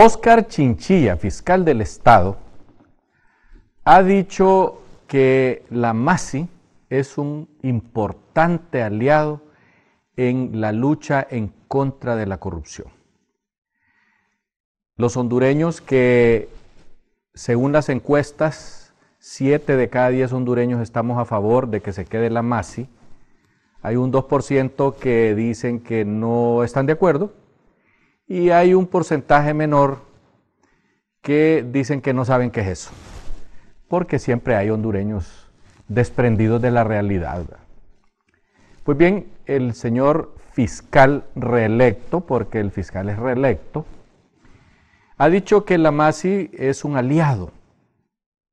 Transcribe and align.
Oscar 0.00 0.46
Chinchilla, 0.46 1.16
fiscal 1.16 1.64
del 1.64 1.80
Estado, 1.80 2.36
ha 3.82 4.04
dicho 4.04 4.80
que 5.08 5.64
la 5.70 5.92
MASI 5.92 6.48
es 6.88 7.18
un 7.18 7.48
importante 7.62 8.80
aliado 8.84 9.42
en 10.16 10.60
la 10.60 10.70
lucha 10.70 11.26
en 11.28 11.52
contra 11.66 12.14
de 12.14 12.26
la 12.26 12.38
corrupción. 12.38 12.86
Los 14.94 15.16
hondureños 15.16 15.80
que, 15.80 16.48
según 17.34 17.72
las 17.72 17.88
encuestas, 17.88 18.94
siete 19.18 19.74
de 19.74 19.88
cada 19.88 20.10
diez 20.10 20.32
hondureños 20.32 20.80
estamos 20.80 21.18
a 21.18 21.24
favor 21.24 21.66
de 21.70 21.80
que 21.80 21.92
se 21.92 22.04
quede 22.04 22.30
la 22.30 22.42
MASI, 22.42 22.88
hay 23.82 23.96
un 23.96 24.12
2% 24.12 24.94
que 24.94 25.34
dicen 25.34 25.80
que 25.80 26.04
no 26.04 26.62
están 26.62 26.86
de 26.86 26.92
acuerdo 26.92 27.32
y 28.28 28.50
hay 28.50 28.74
un 28.74 28.86
porcentaje 28.86 29.54
menor 29.54 30.00
que 31.22 31.66
dicen 31.66 32.02
que 32.02 32.12
no 32.12 32.26
saben 32.26 32.50
qué 32.50 32.60
es 32.60 32.68
eso, 32.68 32.90
porque 33.88 34.18
siempre 34.18 34.54
hay 34.54 34.68
hondureños 34.68 35.50
desprendidos 35.88 36.60
de 36.60 36.70
la 36.70 36.84
realidad. 36.84 37.44
Pues 38.84 38.98
bien, 38.98 39.26
el 39.46 39.74
señor 39.74 40.34
fiscal 40.52 41.24
reelecto, 41.34 42.20
porque 42.20 42.60
el 42.60 42.70
fiscal 42.70 43.08
es 43.08 43.18
reelecto, 43.18 43.86
ha 45.16 45.28
dicho 45.30 45.64
que 45.64 45.78
la 45.78 45.90
MASI 45.90 46.50
es 46.52 46.84
un 46.84 46.96
aliado 46.96 47.50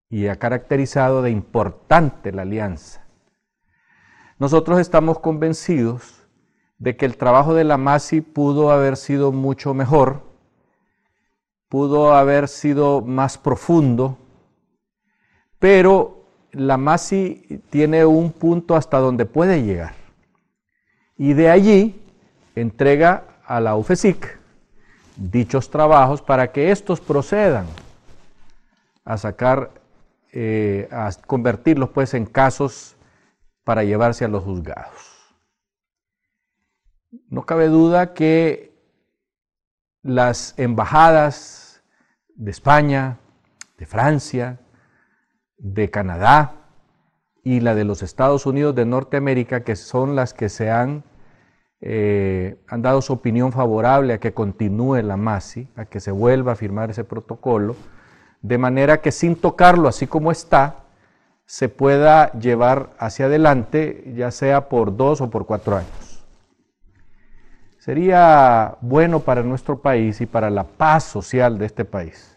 y 0.09 0.27
ha 0.27 0.37
caracterizado 0.37 1.21
de 1.21 1.31
importante 1.31 2.31
la 2.31 2.43
alianza. 2.43 3.05
Nosotros 4.39 4.79
estamos 4.79 5.19
convencidos 5.19 6.24
de 6.77 6.97
que 6.97 7.05
el 7.05 7.17
trabajo 7.17 7.53
de 7.53 7.63
la 7.63 7.77
MASI 7.77 8.21
pudo 8.21 8.71
haber 8.71 8.97
sido 8.97 9.31
mucho 9.31 9.73
mejor, 9.73 10.21
pudo 11.69 12.13
haber 12.13 12.47
sido 12.47 13.01
más 13.01 13.37
profundo, 13.37 14.17
pero 15.59 16.25
la 16.51 16.77
MASI 16.77 17.61
tiene 17.69 18.05
un 18.05 18.31
punto 18.31 18.75
hasta 18.75 18.97
donde 18.99 19.25
puede 19.25 19.63
llegar. 19.63 19.93
Y 21.17 21.33
de 21.33 21.49
allí 21.49 22.01
entrega 22.55 23.23
a 23.45 23.59
la 23.59 23.75
UFESIC 23.75 24.39
dichos 25.15 25.69
trabajos 25.69 26.21
para 26.21 26.51
que 26.51 26.71
estos 26.71 26.99
procedan 26.99 27.65
a 29.05 29.17
sacar, 29.17 29.71
eh, 30.33 30.89
a 30.91 31.09
convertirlos 31.25 31.89
pues 31.89 32.13
en 32.13 32.25
casos 32.25 32.95
para 33.63 33.83
llevarse 33.83 34.25
a 34.25 34.27
los 34.27 34.43
juzgados. 34.43 35.14
No 37.29 37.45
cabe 37.45 37.67
duda 37.67 38.13
que 38.13 38.73
las 40.01 40.53
embajadas 40.57 41.83
de 42.35 42.51
España, 42.51 43.19
de 43.77 43.85
Francia, 43.85 44.59
de 45.57 45.89
Canadá 45.89 46.69
y 47.43 47.59
la 47.59 47.75
de 47.75 47.85
los 47.85 48.03
Estados 48.03 48.45
Unidos 48.45 48.75
de 48.75 48.85
Norteamérica, 48.85 49.63
que 49.63 49.75
son 49.75 50.15
las 50.15 50.33
que 50.33 50.49
se 50.49 50.69
han, 50.69 51.03
eh, 51.81 52.59
han 52.67 52.81
dado 52.81 53.01
su 53.01 53.13
opinión 53.13 53.51
favorable 53.51 54.13
a 54.13 54.19
que 54.19 54.33
continúe 54.33 55.01
la 55.01 55.17
MASI, 55.17 55.69
a 55.75 55.85
que 55.85 55.99
se 55.99 56.11
vuelva 56.11 56.53
a 56.53 56.55
firmar 56.55 56.89
ese 56.89 57.03
protocolo, 57.03 57.75
de 58.41 58.57
manera 58.57 59.01
que 59.01 59.11
sin 59.11 59.35
tocarlo 59.35 59.87
así 59.87 60.07
como 60.07 60.31
está, 60.31 60.85
se 61.45 61.69
pueda 61.69 62.31
llevar 62.33 62.91
hacia 62.97 63.25
adelante, 63.25 64.11
ya 64.15 64.31
sea 64.31 64.69
por 64.69 64.95
dos 64.97 65.21
o 65.21 65.29
por 65.29 65.45
cuatro 65.45 65.77
años. 65.77 66.04
Sería 67.85 68.79
bueno 68.81 69.19
para 69.19 69.43
nuestro 69.43 69.79
país 69.79 70.19
y 70.19 70.25
para 70.25 70.49
la 70.49 70.63
paz 70.63 71.03
social 71.03 71.59
de 71.59 71.67
este 71.67 71.85
país 71.85 72.35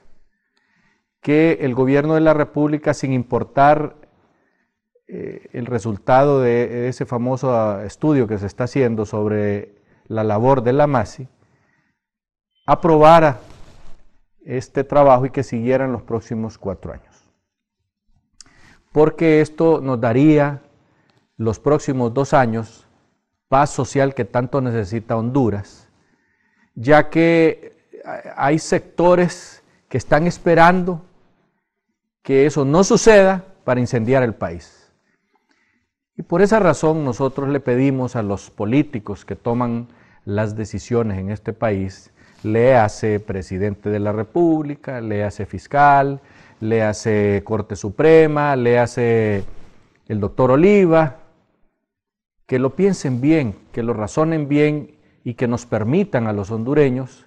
que 1.23 1.61
el 1.63 1.75
gobierno 1.75 2.13
de 2.17 2.21
la 2.21 2.35
República, 2.35 2.93
sin 2.93 3.15
importar 3.15 3.97
eh, 5.07 5.49
el 5.55 5.65
resultado 5.65 6.43
de 6.43 6.91
ese 6.91 7.07
famoso 7.07 7.59
ah, 7.59 7.83
estudio 7.87 8.29
que 8.29 8.37
se 8.37 8.45
está 8.45 8.65
haciendo 8.65 9.07
sobre 9.07 9.81
la 10.07 10.23
labor 10.23 10.63
de 10.63 10.75
la 10.75 10.87
MASI, 10.87 11.29
aprobara 12.67 13.41
este 14.45 14.85
trabajo 14.85 15.25
y 15.25 15.31
que 15.31 15.45
siguiera 15.45 15.87
en 15.87 15.93
los 15.93 16.03
próximos 16.03 16.59
cuatro 16.59 16.93
años. 16.93 17.27
Porque 18.93 19.41
esto 19.41 19.81
nos 19.81 19.99
daría 19.99 20.61
los 21.39 21.59
próximos 21.59 22.13
dos 22.13 22.35
años 22.35 22.88
paz 23.49 23.71
social 23.71 24.15
que 24.15 24.25
tanto 24.25 24.61
necesita 24.61 25.17
Honduras, 25.17 25.89
ya 26.75 27.11
que 27.11 27.77
hay 28.37 28.59
sectores 28.59 29.63
que 29.89 29.99
están 29.99 30.27
esperando 30.27 31.05
que 32.23 32.47
eso 32.47 32.65
no 32.65 32.85
suceda 32.85 33.45
para 33.65 33.81
incendiar 33.81 34.23
el 34.23 34.35
país. 34.35 34.93
Y 36.17 36.23
por 36.23 36.43
esa 36.43 36.59
razón 36.59 37.05
nosotros 37.05 37.49
le 37.49 37.61
pedimos 37.61 38.17
a 38.17 38.23
los 38.23 38.51
políticos 38.51 39.25
que 39.25 39.37
toman 39.37 39.89
las 40.25 40.57
decisiones 40.57 41.19
en 41.19 41.31
este 41.31 41.53
país, 41.53 42.11
le 42.43 42.77
hace 42.77 43.19
presidente 43.19 43.89
de 43.89 43.99
la 43.99 44.13
República, 44.13 45.01
le 45.01 45.25
hace 45.25 45.47
fiscal, 45.47 46.21
le 46.61 46.83
hace 46.83 47.43
Corte 47.45 47.77
Suprema, 47.77 48.57
le 48.57 48.79
hace 48.79 49.45
el 50.07 50.21
doctor 50.21 50.51
Oliva, 50.51 51.17
que 52.49 52.59
lo 52.59 52.75
piensen 52.75 53.21
bien, 53.21 53.55
que 53.73 53.83
lo 53.83 53.93
razonen 53.93 54.49
bien 54.49 54.97
y 55.23 55.35
que 55.35 55.47
nos 55.47 55.67
permitan 55.67 56.27
a 56.27 56.33
los 56.33 56.51
hondureños 56.51 57.27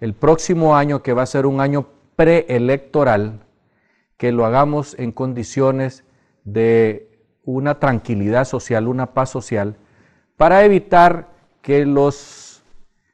el 0.00 0.14
próximo 0.14 0.74
año, 0.74 1.02
que 1.02 1.12
va 1.12 1.22
a 1.22 1.26
ser 1.26 1.44
un 1.44 1.60
año 1.60 1.88
preelectoral, 2.16 3.40
que 4.16 4.32
lo 4.32 4.46
hagamos 4.46 4.98
en 4.98 5.12
condiciones 5.12 6.02
de 6.44 7.10
una 7.44 7.78
tranquilidad 7.78 8.46
social, 8.46 8.88
una 8.88 9.12
paz 9.12 9.28
social, 9.28 9.76
para 10.38 10.64
evitar 10.64 11.28
que 11.60 11.84
los 11.84 12.62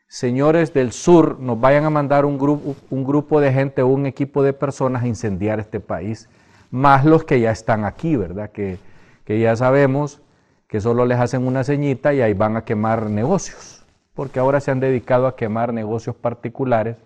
señores 0.07 0.73
del 0.73 0.93
sur 0.93 1.41
nos 1.41 1.59
vayan 1.59 1.85
a 1.85 1.91
mandar 1.91 2.27
un 2.27 2.39
grupo, 2.39 2.77
un 2.91 3.03
grupo 3.03 3.41
de 3.41 3.53
gente 3.53 3.83
o 3.83 3.89
un 3.89 4.07
equipo 4.07 4.45
de 4.45 4.53
personas 4.53 5.03
a 5.03 5.09
incendiar 5.09 5.59
este 5.59 5.81
país, 5.81 6.29
más 6.71 7.05
los 7.05 7.25
que 7.25 7.41
ya 7.41 7.51
están 7.51 7.85
aquí, 7.85 8.15
¿verdad? 8.15 8.53
Que, 8.53 8.79
que 9.25 9.41
ya 9.41 9.57
sabemos 9.57 10.21
que 10.75 10.81
solo 10.81 11.07
les 11.07 11.21
hacen 11.21 11.47
una 11.47 11.63
ceñita 11.63 12.15
y 12.15 12.21
ahí 12.21 12.35
van 12.35 12.57
a 12.57 12.65
quemar 12.65 13.09
negocios, 13.09 13.85
porque 14.13 14.41
ahora 14.41 14.59
se 14.59 14.73
han 14.73 14.81
dedicado 14.81 15.29
a 15.29 15.37
quemar 15.37 15.73
negocios 15.73 16.17
particulares 16.17 16.97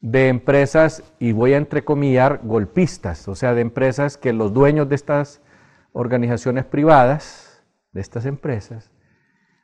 de 0.00 0.26
empresas, 0.26 1.04
y 1.20 1.30
voy 1.30 1.52
a 1.52 1.58
entrecomillar, 1.58 2.40
golpistas, 2.42 3.28
o 3.28 3.36
sea, 3.36 3.54
de 3.54 3.60
empresas 3.60 4.16
que 4.16 4.32
los 4.32 4.52
dueños 4.52 4.88
de 4.88 4.96
estas 4.96 5.40
organizaciones 5.92 6.64
privadas, 6.64 7.62
de 7.92 8.00
estas 8.00 8.26
empresas, 8.26 8.90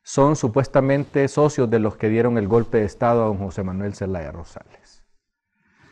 son 0.04 0.36
supuestamente 0.36 1.26
socios 1.26 1.68
de 1.68 1.80
los 1.80 1.97
que 1.97 2.08
dieron 2.08 2.38
el 2.38 2.47
golpe 2.47 2.78
de 2.78 2.84
Estado 2.84 3.24
a 3.24 3.26
don 3.26 3.38
José 3.38 3.64
Manuel 3.64 3.97
Zelaya 3.97 4.30
Rosales. 4.30 5.03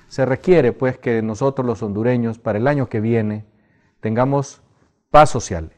Se 0.06 0.24
requiere, 0.24 0.70
pues, 0.70 0.96
que 0.98 1.22
nosotros 1.22 1.66
los 1.66 1.82
hondureños, 1.82 2.38
para 2.38 2.58
el 2.58 2.68
año 2.68 2.88
que 2.88 3.00
viene, 3.00 3.46
tengamos 3.98 4.62
paz 5.10 5.30
social, 5.30 5.72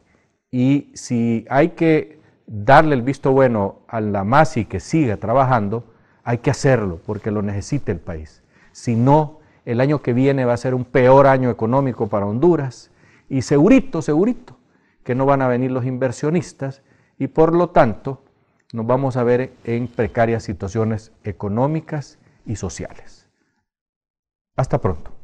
y 0.57 0.91
si 0.95 1.45
hay 1.51 1.73
que 1.73 2.19
darle 2.47 2.95
el 2.95 3.03
visto 3.03 3.31
bueno 3.31 3.81
a 3.89 4.01
la 4.01 4.25
MASI 4.25 4.65
que 4.65 4.81
siga 4.81 5.19
trabajando, 5.19 5.85
hay 6.25 6.39
que 6.39 6.51
hacerlo 6.51 6.99
porque 7.05 7.31
lo 7.31 7.43
necesita 7.43 7.93
el 7.93 8.01
país. 8.01 8.43
Si 8.73 8.97
no, 8.97 9.41
el 9.67 9.83
año 9.83 10.01
que 10.01 10.15
viene 10.15 10.47
va 10.47 10.55
a 10.55 10.57
ser 10.57 10.75
un 10.75 10.87
peor 10.87 11.27
año 11.27 11.51
económico 11.51 12.07
para 12.07 12.25
Honduras 12.25 12.91
y 13.29 13.43
segurito, 13.43 14.01
segurito, 14.01 14.57
que 15.05 15.15
no 15.15 15.27
van 15.27 15.43
a 15.43 15.49
venir 15.49 15.73
los 15.73 15.85
inversionistas 15.85 16.81
y 17.19 17.27
por 17.27 17.55
lo 17.55 17.69
tanto 17.69 18.25
nos 18.73 18.87
vamos 18.87 19.19
a 19.19 19.25
ver 19.25 19.53
en 19.65 19.89
precarias 19.89 20.43
situaciones 20.43 21.13
económicas 21.23 22.19
y 22.47 22.57
sociales. 22.57 23.29
Hasta 24.57 24.79
pronto. 24.79 25.16